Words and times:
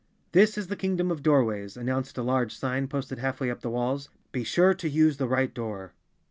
"This 0.31 0.57
is 0.57 0.65
the 0.65 0.75
Kingdom 0.75 1.11
of 1.11 1.21
Doorways," 1.21 1.77
announced 1.77 2.17
a 2.17 2.23
large 2.23 2.55
sign, 2.55 2.87
posted 2.87 3.19
half 3.19 3.39
way 3.39 3.51
up 3.51 3.61
the 3.61 3.69
walls." 3.69 4.09
Be 4.31 4.43
sure 4.43 4.73
to 4.73 4.89
use 4.89 5.17
the 5.17 5.27
right 5.27 5.53
door." 5.53 5.93